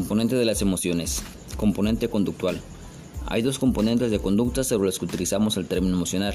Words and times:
Componente 0.00 0.34
de 0.34 0.46
las 0.46 0.62
emociones. 0.62 1.22
Componente 1.58 2.08
conductual. 2.08 2.58
Hay 3.26 3.42
dos 3.42 3.58
componentes 3.58 4.10
de 4.10 4.18
conducta 4.18 4.64
sobre 4.64 4.86
los 4.86 4.98
que 4.98 5.04
utilizamos 5.04 5.58
el 5.58 5.66
término 5.66 5.94
emocional. 5.94 6.34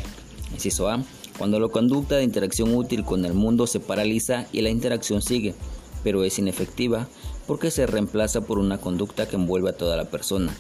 Inciso 0.54 0.88
A. 0.88 1.04
Cuando 1.40 1.60
la 1.60 1.67
conducta 1.70 2.15
de 2.15 2.24
interacción 2.24 2.76
útil 2.76 3.04
con 3.04 3.26
el 3.26 3.33
mundo 3.33 3.65
se 3.65 3.79
paraliza 3.79 4.46
y 4.54 4.62
la 4.62 4.70
interacción 4.70 5.24
sigue, 5.24 5.56
pero 6.04 6.24
es 6.24 6.38
inefectiva 6.38 7.08
porque 7.47 7.72
se 7.72 7.88
reemplaza 7.88 8.42
por 8.42 8.60
una 8.60 8.78
conducta 8.78 9.28
que 9.28 9.36
envuelve 9.36 9.72
a 9.72 9.78
toda 9.78 9.97
la 9.97 10.12
persona. 10.12 10.56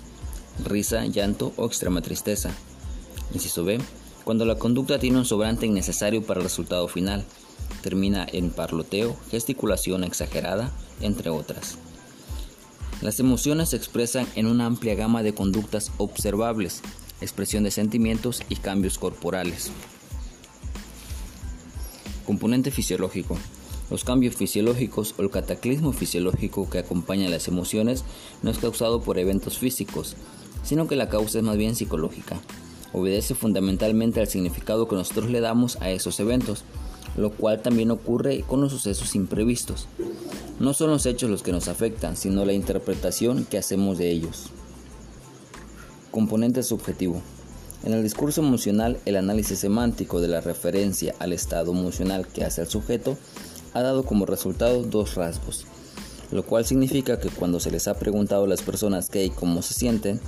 Risa, 0.65 1.05
llanto 1.05 1.53
o 1.57 1.67
extrema 1.67 2.01
tristeza. 2.01 2.49
Inciso 3.35 3.63
B. 3.63 3.77
Cuando 4.23 4.45
la 4.45 4.55
conducta 4.55 4.97
tiene 4.97 5.19
un 5.19 5.25
sobrante 5.25 5.67
innecesario 5.67 6.23
para 6.23 6.39
el 6.39 6.45
resultado 6.45 6.87
final. 6.87 7.23
Termina 7.83 8.25
en 8.31 8.49
parloteo, 8.49 9.15
gesticulación 9.29 10.03
exagerada, 10.03 10.71
entre 11.01 11.29
otras. 11.29 11.77
Las 13.01 13.19
emociones 13.19 13.69
se 13.69 13.77
expresan 13.77 14.25
en 14.35 14.47
una 14.47 14.65
amplia 14.65 14.95
gama 14.95 15.21
de 15.21 15.33
conductas 15.33 15.91
observables, 15.97 16.81
expresión 17.21 17.63
de 17.63 17.71
sentimientos 17.71 18.41
y 18.49 18.55
cambios 18.55 18.97
corporales. 18.97 19.71
Componente 22.25 22.71
fisiológico. 22.71 23.37
Los 23.91 24.03
cambios 24.03 24.35
fisiológicos 24.35 25.13
o 25.17 25.21
el 25.21 25.29
cataclismo 25.29 25.93
fisiológico 25.93 26.69
que 26.69 26.79
acompaña 26.79 27.27
a 27.27 27.29
las 27.29 27.47
emociones 27.47 28.03
no 28.41 28.49
es 28.49 28.57
causado 28.57 29.01
por 29.01 29.19
eventos 29.19 29.59
físicos, 29.59 30.15
sino 30.63 30.87
que 30.87 30.95
la 30.95 31.09
causa 31.09 31.37
es 31.37 31.43
más 31.43 31.57
bien 31.57 31.75
psicológica. 31.75 32.39
Obedece 32.93 33.35
fundamentalmente 33.35 34.21
al 34.21 34.27
significado 34.27 34.87
que 34.87 34.95
nosotros 34.95 35.29
le 35.29 35.41
damos 35.41 35.75
a 35.81 35.91
esos 35.91 36.19
eventos, 36.19 36.63
lo 37.15 37.31
cual 37.31 37.61
también 37.61 37.91
ocurre 37.91 38.41
con 38.47 38.61
los 38.61 38.71
sucesos 38.71 39.15
imprevistos. 39.15 39.87
No 40.59 40.73
son 40.73 40.89
los 40.89 41.05
hechos 41.05 41.29
los 41.29 41.43
que 41.43 41.51
nos 41.51 41.67
afectan, 41.67 42.15
sino 42.15 42.45
la 42.45 42.53
interpretación 42.53 43.43
que 43.43 43.57
hacemos 43.57 43.97
de 43.97 44.09
ellos. 44.09 44.51
Componente 46.11 46.63
subjetivo. 46.63 47.21
En 47.83 47.93
el 47.93 48.01
discurso 48.01 48.41
emocional, 48.41 48.97
el 49.05 49.17
análisis 49.17 49.59
semántico 49.59 50.21
de 50.21 50.29
la 50.29 50.39
referencia 50.39 51.13
al 51.19 51.33
estado 51.33 51.73
emocional 51.73 52.25
que 52.25 52.45
hace 52.45 52.61
el 52.61 52.67
sujeto 52.67 53.17
ha 53.73 53.81
dado 53.81 54.05
como 54.05 54.25
resultado 54.25 54.83
dos 54.83 55.15
rasgos, 55.15 55.65
lo 56.31 56.45
cual 56.45 56.65
significa 56.65 57.19
que 57.19 57.29
cuando 57.29 57.59
se 57.59 57.69
les 57.69 57.89
ha 57.89 57.95
preguntado 57.95 58.45
a 58.45 58.47
las 58.47 58.61
personas 58.61 59.09
qué 59.09 59.25
y 59.25 59.29
cómo 59.31 59.61
se 59.61 59.73
sienten 59.73 60.21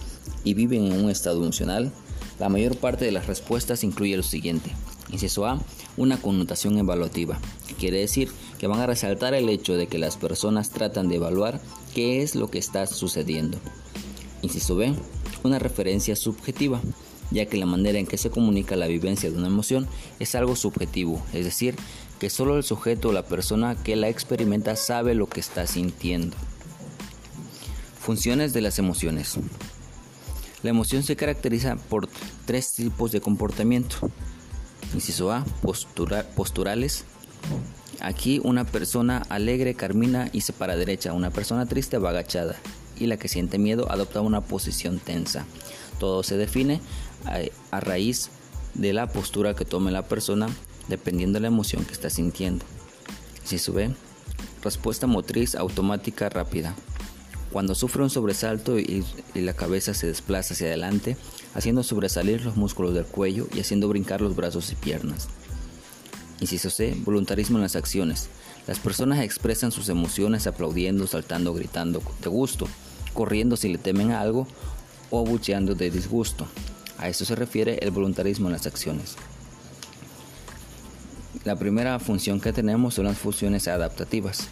y 0.43 0.53
viven 0.55 0.91
en 0.91 1.05
un 1.05 1.09
estado 1.09 1.41
emocional, 1.41 1.91
la 2.39 2.49
mayor 2.49 2.77
parte 2.77 3.05
de 3.05 3.11
las 3.11 3.27
respuestas 3.27 3.83
incluye 3.83 4.17
lo 4.17 4.23
siguiente. 4.23 4.71
Inciso 5.09 5.45
A, 5.45 5.59
una 5.95 6.17
connotación 6.21 6.77
evaluativa, 6.77 7.39
quiere 7.77 7.99
decir 7.99 8.29
que 8.59 8.67
van 8.67 8.79
a 8.79 8.87
resaltar 8.87 9.33
el 9.33 9.49
hecho 9.49 9.75
de 9.75 9.87
que 9.87 9.97
las 9.97 10.17
personas 10.17 10.69
tratan 10.69 11.07
de 11.07 11.15
evaluar 11.15 11.61
qué 11.93 12.21
es 12.21 12.35
lo 12.35 12.49
que 12.49 12.59
está 12.59 12.85
sucediendo. 12.87 13.57
Inciso 14.41 14.75
B, 14.75 14.93
una 15.43 15.59
referencia 15.59 16.15
subjetiva, 16.15 16.81
ya 17.31 17.45
que 17.45 17.57
la 17.57 17.65
manera 17.65 17.99
en 17.99 18.07
que 18.07 18.17
se 18.17 18.29
comunica 18.29 18.75
la 18.75 18.87
vivencia 18.87 19.29
de 19.29 19.37
una 19.37 19.47
emoción 19.47 19.87
es 20.19 20.35
algo 20.35 20.55
subjetivo, 20.55 21.21
es 21.33 21.45
decir, 21.45 21.75
que 22.19 22.29
solo 22.29 22.57
el 22.57 22.63
sujeto 22.63 23.09
o 23.09 23.13
la 23.13 23.25
persona 23.25 23.75
que 23.75 23.95
la 23.95 24.09
experimenta 24.09 24.75
sabe 24.75 25.13
lo 25.13 25.27
que 25.27 25.39
está 25.39 25.67
sintiendo. 25.67 26.35
Funciones 27.99 28.53
de 28.53 28.61
las 28.61 28.79
emociones. 28.79 29.37
La 30.63 30.71
emoción 30.71 31.03
se 31.03 31.15
caracteriza 31.15 31.75
por 31.75 32.09
tres 32.45 32.73
tipos 32.73 33.11
de 33.11 33.21
comportamiento. 33.21 33.97
Inciso 34.93 35.31
A, 35.31 35.45
posturales. 36.35 37.05
Aquí 37.99 38.41
una 38.43 38.63
persona 38.63 39.23
alegre 39.29 39.75
carmina 39.75 40.29
y 40.31 40.41
se 40.41 40.53
para 40.53 40.75
derecha, 40.75 41.13
una 41.13 41.31
persona 41.31 41.65
triste 41.65 41.97
va 41.97 42.09
agachada 42.09 42.55
y 42.99 43.07
la 43.07 43.17
que 43.17 43.27
siente 43.27 43.57
miedo 43.57 43.91
adopta 43.91 44.21
una 44.21 44.41
posición 44.41 44.99
tensa. 44.99 45.45
Todo 45.99 46.23
se 46.23 46.37
define 46.37 46.81
a, 47.71 47.79
raíz 47.79 48.29
de 48.73 48.93
la 48.93 49.07
postura 49.07 49.55
que 49.55 49.65
tome 49.65 49.91
la 49.91 50.07
persona 50.07 50.47
dependiendo 50.87 51.37
de 51.37 51.41
la 51.41 51.47
emoción 51.47 51.85
que 51.85 51.93
está 51.93 52.09
sintiendo. 52.09 52.65
Si 53.43 53.57
sube, 53.57 53.95
respuesta 54.63 55.07
motriz 55.07 55.55
automática 55.55 56.29
rápida. 56.29 56.75
Cuando 57.57 57.73
sufre 57.73 58.03
un 58.03 58.11
sobresalto 58.11 58.77
y, 58.77 59.03
la 59.33 59.55
cabeza 59.55 59.95
se 59.95 60.05
desplaza 60.05 60.53
hacia 60.53 60.67
adelante, 60.67 61.17
haciendo 61.55 61.81
sobresalir 61.81 62.45
los 62.45 62.55
músculos 62.55 62.93
del 62.93 63.05
cuello 63.05 63.47
y 63.51 63.59
haciendo 63.59 63.89
brincar 63.89 64.21
los 64.21 64.35
brazos 64.35 64.71
y 64.71 64.75
piernas. 64.75 65.27
Inciso 66.39 66.69
C. 66.69 66.95
Voluntarismo 67.03 67.57
en 67.57 67.63
las 67.63 67.75
acciones. 67.75 68.29
Las 68.67 68.77
personas 68.77 69.21
expresan 69.21 69.71
sus 69.71 69.89
emociones 69.89 70.45
aplaudiendo, 70.45 71.07
saltando, 71.07 71.51
gritando 71.55 72.03
de 72.21 72.29
gusto, 72.29 72.67
corriendo 73.15 73.57
si 73.57 73.69
le 73.69 73.79
temen 73.79 74.11
algo 74.11 74.45
o 75.09 75.25
abucheando 75.25 75.73
de 75.73 75.89
disgusto. 75.89 76.45
A 76.99 77.09
esto 77.09 77.25
se 77.25 77.33
refiere 77.33 77.79
el 77.81 77.89
voluntarismo 77.89 78.49
en 78.49 78.53
las 78.53 78.67
acciones. 78.67 79.15
La 81.43 81.55
primera 81.55 81.97
función 81.97 82.39
que 82.39 82.53
tenemos 82.53 82.93
son 82.93 83.05
las 83.05 83.17
funciones 83.17 83.67
adaptativas. 83.67 84.47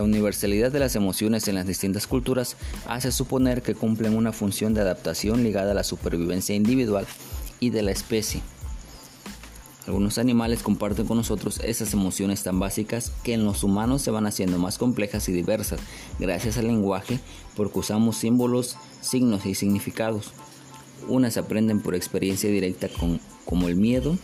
La 0.00 0.04
universalidad 0.04 0.72
de 0.72 0.78
las 0.78 0.96
emociones 0.96 1.46
en 1.46 1.56
las 1.56 1.66
distintas 1.66 2.06
culturas 2.06 2.56
hace 2.86 3.12
suponer 3.12 3.60
que 3.60 3.74
cumplen 3.74 4.16
una 4.16 4.32
función 4.32 4.72
de 4.72 4.80
adaptación 4.80 5.42
ligada 5.44 5.72
a 5.72 5.74
la 5.74 5.84
supervivencia 5.84 6.54
individual 6.54 7.06
y 7.60 7.68
de 7.68 7.82
la 7.82 7.90
especie. 7.90 8.40
Algunos 9.86 10.16
animales 10.16 10.62
comparten 10.62 11.06
con 11.06 11.18
nosotros 11.18 11.60
esas 11.62 11.92
emociones 11.92 12.42
tan 12.42 12.58
básicas 12.58 13.12
que 13.22 13.34
en 13.34 13.44
los 13.44 13.62
humanos 13.62 14.00
se 14.00 14.10
van 14.10 14.24
haciendo 14.24 14.56
más 14.58 14.78
complejas 14.78 15.28
y 15.28 15.32
diversas 15.32 15.80
gracias 16.18 16.56
al 16.56 16.68
lenguaje 16.68 17.20
porque 17.54 17.80
usamos 17.80 18.16
símbolos, 18.16 18.78
signos 19.02 19.44
y 19.44 19.54
significados. 19.54 20.32
Unas 21.08 21.36
aprenden 21.36 21.80
por 21.80 21.94
experiencia 21.94 22.48
directa 22.48 22.88
como 23.44 23.68
el 23.68 23.76
miedo, 23.76 24.16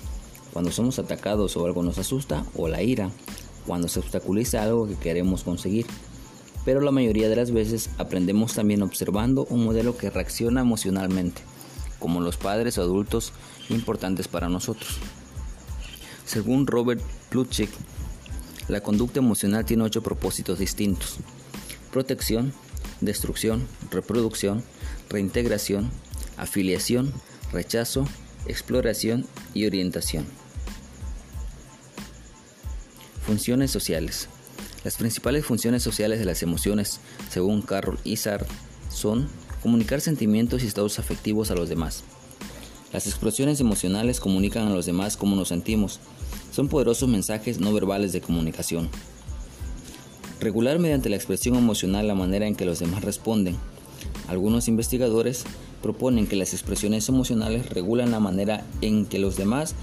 cuando 0.54 0.72
somos 0.72 0.98
atacados 0.98 1.54
o 1.58 1.66
algo 1.66 1.82
nos 1.82 1.98
asusta, 1.98 2.46
o 2.56 2.66
la 2.66 2.82
ira, 2.82 3.10
cuando 3.66 3.88
se 3.88 4.00
obstaculiza 4.00 4.62
algo 4.62 4.86
que 4.86 4.94
queremos 4.94 5.44
conseguir. 5.44 5.86
Pero 6.64 6.80
la 6.80 6.90
mayoría 6.90 7.28
de 7.28 7.36
las 7.36 7.50
veces 7.50 7.90
aprendemos 7.98 8.54
también 8.54 8.82
observando 8.82 9.46
un 9.50 9.64
modelo 9.64 9.96
que 9.96 10.10
reacciona 10.10 10.62
emocionalmente, 10.62 11.42
como 11.98 12.20
los 12.20 12.36
padres 12.36 12.78
o 12.78 12.82
adultos 12.82 13.32
importantes 13.68 14.28
para 14.28 14.48
nosotros. 14.48 14.98
Según 16.24 16.66
Robert 16.66 17.00
Plutchik, 17.30 17.70
la 18.68 18.80
conducta 18.80 19.20
emocional 19.20 19.64
tiene 19.64 19.84
ocho 19.84 20.02
propósitos 20.02 20.58
distintos. 20.58 21.18
Protección, 21.92 22.52
destrucción, 23.00 23.66
reproducción, 23.92 24.64
reintegración, 25.08 25.88
afiliación, 26.36 27.12
rechazo, 27.52 28.06
exploración 28.46 29.24
y 29.54 29.66
orientación. 29.66 30.26
Funciones 33.26 33.72
sociales. 33.72 34.28
Las 34.84 34.96
principales 34.96 35.44
funciones 35.44 35.82
sociales 35.82 36.20
de 36.20 36.24
las 36.24 36.44
emociones, 36.44 37.00
según 37.28 37.60
Carol 37.60 37.98
Isard, 38.04 38.46
son 38.88 39.28
comunicar 39.62 40.00
sentimientos 40.00 40.62
y 40.62 40.68
estados 40.68 41.00
afectivos 41.00 41.50
a 41.50 41.56
los 41.56 41.68
demás. 41.68 42.04
Las 42.92 43.08
explosiones 43.08 43.58
emocionales 43.58 44.20
comunican 44.20 44.68
a 44.68 44.70
los 44.70 44.86
demás 44.86 45.16
cómo 45.16 45.34
nos 45.34 45.48
sentimos, 45.48 45.98
son 46.52 46.68
poderosos 46.68 47.08
mensajes 47.08 47.58
no 47.58 47.72
verbales 47.72 48.12
de 48.12 48.20
comunicación. 48.20 48.88
Regular 50.38 50.78
mediante 50.78 51.08
la 51.08 51.16
expresión 51.16 51.56
emocional 51.56 52.06
la 52.06 52.14
manera 52.14 52.46
en 52.46 52.54
que 52.54 52.64
los 52.64 52.78
demás 52.78 53.02
responden. 53.02 53.56
Algunos 54.28 54.68
investigadores 54.68 55.44
proponen 55.82 56.26
que 56.26 56.36
las 56.36 56.52
expresiones 56.52 57.08
emocionales 57.08 57.70
regulan 57.70 58.10
la 58.10 58.20
manera 58.20 58.64
en 58.80 59.06
que 59.06 59.18
los 59.18 59.36
demás 59.36 59.74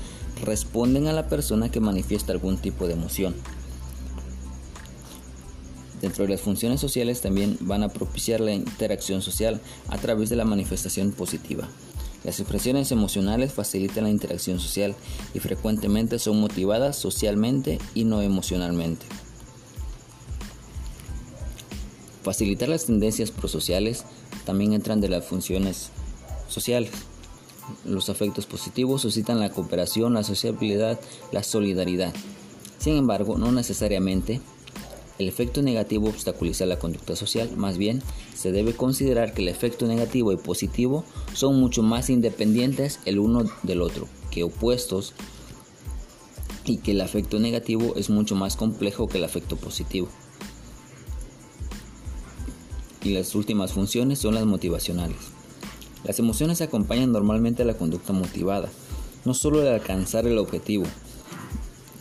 responden 0.44 1.08
a 1.08 1.14
la 1.14 1.28
persona 1.28 1.70
que 1.70 1.80
manifiesta 1.80 2.32
algún 2.32 2.58
tipo 2.58 2.88
de 2.88 2.94
emoción. 2.94 3.36
Dentro 6.02 6.26
de 6.26 6.32
las 6.32 6.42
funciones 6.42 6.82
sociales 6.82 7.22
también 7.22 7.58
van 7.62 7.82
a 7.82 7.90
propiciar 7.90 8.42
la 8.42 8.52
interacción 8.52 9.22
social 9.22 9.62
a 9.88 9.98
través 9.98 10.30
de 10.30 10.36
la 10.36 10.44
manifestación 10.44 11.12
positiva. 11.12 11.70
Las 12.26 12.40
expresiones 12.40 12.92
emocionales 12.92 13.54
facilitan 13.54 14.04
la 14.04 14.10
interacción 14.10 14.60
social 14.60 14.96
y 15.34 15.40
frecuentemente 15.40 16.20
son 16.20 16.40
motivadas 16.40 16.98
socialmente 16.98 17.80
y 17.94 18.04
no 18.04 18.22
emocionalmente. 18.22 19.06
Facilitar 22.24 22.70
las 22.70 22.86
tendencias 22.86 23.32
prosociales 23.32 24.06
también 24.46 24.74
entran 24.74 25.02
de 25.02 25.10
las 25.10 25.26
funciones 25.26 25.90
sociales. 26.48 26.92
Los 27.86 28.10
afectos 28.10 28.46
positivos 28.46 29.02
suscitan 29.02 29.40
la 29.40 29.50
cooperación, 29.50 30.14
la 30.14 30.24
sociabilidad, 30.24 31.00
la 31.32 31.44
solidaridad. 31.44 32.14
Sin 32.80 32.96
embargo, 32.96 33.38
no 33.38 33.52
necesariamente 33.52 34.42
el 35.20 35.28
efecto 35.28 35.62
negativo 35.62 36.10
obstaculiza 36.10 36.66
la 36.66 36.80
conducta 36.80 37.16
social, 37.16 37.56
más 37.56 37.78
bien 37.78 38.02
se 38.36 38.52
debe 38.52 38.74
considerar 38.74 39.34
que 39.34 39.42
el 39.42 39.48
efecto 39.48 39.86
negativo 39.86 40.32
y 40.32 40.38
positivo 40.38 41.04
son 41.34 41.60
mucho 41.60 41.84
más 41.84 42.10
independientes 42.10 43.00
el 43.06 43.20
uno 43.20 43.44
del 43.64 43.82
otro 43.82 44.08
que 44.32 44.44
opuestos 44.44 45.14
y 46.66 46.78
que 46.78 46.92
el 46.92 47.02
efecto 47.02 47.40
negativo 47.40 47.94
es 47.96 48.10
mucho 48.10 48.36
más 48.36 48.56
complejo 48.56 49.08
que 49.08 49.18
el 49.18 49.24
efecto 49.24 49.56
positivo. 49.56 50.08
Y 53.04 53.10
las 53.10 53.36
últimas 53.36 53.74
funciones 53.74 54.20
son 54.20 54.36
las 54.36 54.46
motivacionales. 54.46 55.18
Las 56.04 56.20
emociones 56.20 56.62
acompañan 56.62 57.12
normalmente 57.12 57.64
a 57.64 57.66
la 57.66 57.78
conducta 57.78 58.14
motivada, 58.14 58.70
no 59.26 59.34
solo 59.34 59.62
al 59.62 59.68
alcanzar 59.68 60.28
el 60.28 60.38
objetivo, 60.38 60.86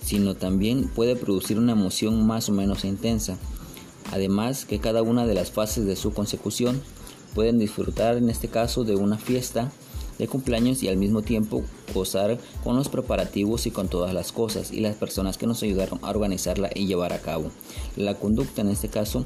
sino 0.04 0.34
también 0.34 0.88
puede 0.88 1.16
producir 1.16 1.58
una 1.58 1.72
emoción 1.72 2.26
más 2.26 2.48
o 2.48 2.52
menos 2.52 2.84
intensa. 2.84 3.38
Además 4.10 4.64
que 4.64 4.80
cada 4.80 5.02
una 5.02 5.26
de 5.26 5.34
las 5.34 5.52
fases 5.52 5.86
de 5.86 5.96
su 5.96 6.12
consecución 6.12 6.82
pueden 7.34 7.58
disfrutar 7.58 8.16
en 8.16 8.28
este 8.28 8.48
caso 8.48 8.84
de 8.84 8.96
una 8.96 9.18
fiesta 9.18 9.70
de 10.18 10.28
cumpleaños 10.28 10.82
y 10.82 10.88
al 10.88 10.96
mismo 10.96 11.22
tiempo 11.22 11.64
gozar 11.94 12.38
con 12.62 12.76
los 12.76 12.88
preparativos 12.88 13.66
y 13.66 13.70
con 13.70 13.88
todas 13.88 14.12
las 14.12 14.32
cosas 14.32 14.70
y 14.70 14.80
las 14.80 14.96
personas 14.96 15.38
que 15.38 15.46
nos 15.46 15.62
ayudaron 15.62 15.98
a 16.02 16.10
organizarla 16.10 16.70
y 16.74 16.86
llevar 16.86 17.12
a 17.12 17.20
cabo. 17.20 17.50
La 17.96 18.14
conducta 18.14 18.60
en 18.60 18.68
este 18.68 18.88
caso 18.88 19.24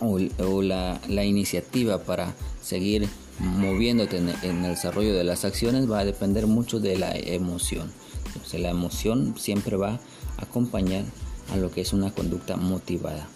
o, 0.00 0.62
la, 0.62 1.24
iniciativa 1.24 2.02
para 2.02 2.34
seguir 2.62 3.08
moviéndote 3.38 4.18
en, 4.18 4.28
en, 4.42 4.64
el 4.64 4.74
desarrollo 4.74 5.14
de 5.14 5.24
las 5.24 5.44
acciones 5.44 5.90
va 5.90 6.00
a 6.00 6.04
depender 6.04 6.46
mucho 6.46 6.80
de 6.80 6.98
la 6.98 7.16
emoción. 7.16 7.92
Sea, 8.44 8.60
la 8.60 8.70
emoción 8.70 9.34
siempre 9.38 9.76
va 9.76 10.00
a 10.36 10.42
acompañar 10.42 11.04
a 11.52 11.56
lo 11.56 11.70
que 11.70 11.80
es 11.80 11.92
una 11.92 12.12
conducta 12.12 12.56
motivada. 12.56 13.28